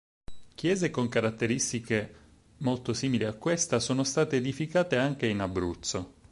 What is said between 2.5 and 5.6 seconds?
molto simili a questa sono state edificate anche in